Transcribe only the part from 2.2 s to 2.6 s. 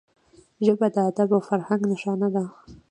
ده